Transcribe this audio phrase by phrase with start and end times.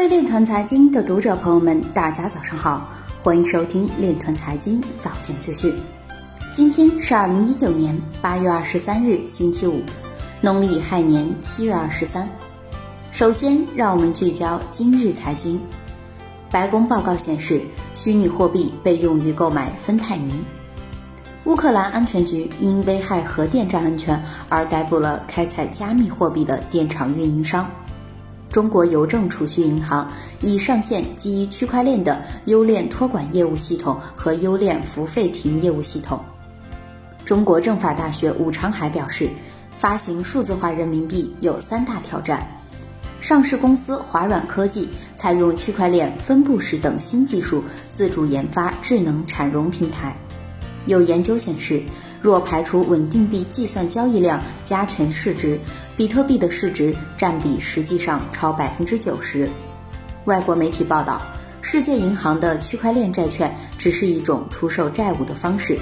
[0.00, 2.88] 位链团财经的读者朋友们，大家早上好，
[3.22, 5.74] 欢迎收听链团财经早间资讯。
[6.54, 9.82] 今天是二零一九年八月二十三日，星期五，
[10.40, 12.26] 农历亥年七月二十三。
[13.12, 15.60] 首先，让我们聚焦今日财经。
[16.50, 17.60] 白宫报告显示，
[17.94, 20.32] 虚拟货币被用于购买芬太尼。
[21.44, 27.70] 乌克兰安全局因危害核电站安全而逮捕了开采加密货币的电厂运营商。
[28.50, 30.10] 中国邮政储蓄银行
[30.40, 36.20] 已上线基于区块链的优链托管业务系统和优链付费亭业务系统。
[37.24, 39.30] 中国政法大学武昌海表示，
[39.78, 42.44] 发行数字化人民币有三大挑战。
[43.20, 47.62] 上市公司华软科技采用区块链分布式等新技术，
[47.92, 50.16] 自主研发智能产融平台。
[50.86, 51.82] 有研究显示，
[52.22, 55.58] 若排除稳定币计算交易量加权市值，
[55.96, 59.48] 比特币的市值占比实际上超百分之九十。
[60.24, 61.20] 外国媒体报道，
[61.62, 65.78] 世界银行的区块链债券只是一种出售债务的方式。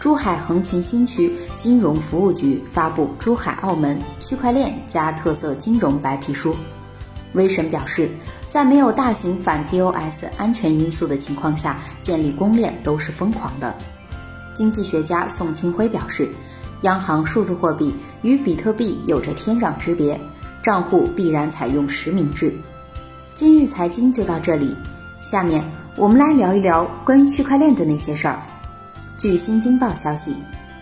[0.00, 6.52] 珠海横琴新区金融服务局发布《珠海澳门区块链加特色金融白皮书》。
[7.32, 8.08] 威神表示，
[8.48, 13.74] 在没有大型反 DOS 安全因素的情况下，建立公链都是疯狂的。
[14.58, 16.28] 经济学家宋清辉表示，
[16.80, 20.20] 央行数字货币与比特币有着天壤之别，
[20.60, 22.52] 账户必然采用实名制。
[23.36, 24.74] 今日财经就到这里，
[25.20, 28.42] 下面我们来聊一聊关于区块链的那些事儿。
[29.16, 30.34] 据新京报消息，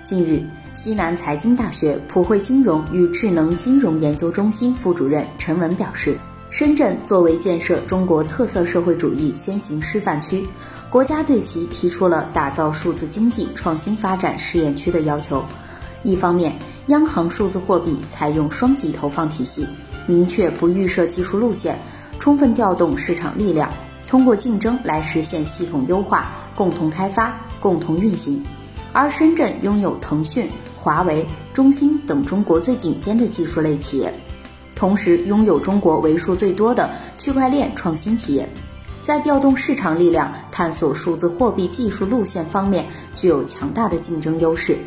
[0.07, 6.17] 近日，西南财经大学普惠金融与智能金融研究中心副主任陈文表示。
[6.57, 10.43] 深圳作为建设中国特色社会主义先行示范区，
[10.89, 15.45] 国家对其提出了打造数字经济创新发展试验区的要求。
[16.03, 19.67] 一方面，央行数字货币采用双级投放体系，
[20.07, 21.79] 明确不预设技术路线，
[22.19, 23.71] 充分调动市场力量，
[24.09, 28.43] 通过竞争来实现系统优化、共同开发、共同运行。
[28.95, 34.11] 而深圳拥有腾讯、华为、中兴等中国最顶尖的技术类企业。
[34.77, 38.49] 同时拥有中国为数最多的区块链创新企业，
[39.03, 44.79] 在调动市场力量、探索数字货币技术路线方面具有强大的竞争优势。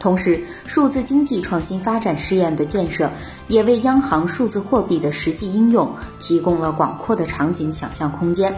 [0.00, 3.10] 同时，数字经济创新发展试验的建设，
[3.48, 8.54] 也为央行数字货币的实际应用提供了广阔的场景想象空间，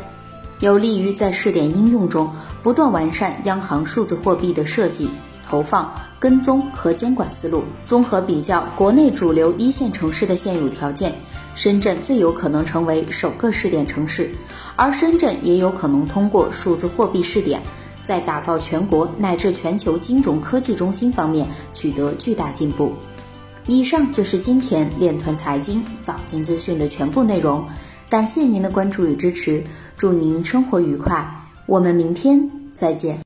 [0.61, 2.31] 有利于在试点应用中
[2.63, 5.09] 不断完善央行数字货币的设计。
[5.51, 11.13] 投放、跟踪和监管思路，综合比较国内主流一线城市的现有条件，
[11.57, 14.31] 深圳最有可能成为首个试点城市，
[14.77, 17.61] 而深圳也有可能通过数字货币试点，
[18.05, 21.45] 在打造全国乃至全球金融科技中心方面
[21.75, 22.93] 取得巨大进步。
[23.67, 27.65] 以上就是今天链团财经早间资讯的全部内容，
[28.09, 29.65] 感谢您的关注与支持，
[29.97, 31.29] 祝您生活愉快，
[31.67, 33.19] 我们明天再见。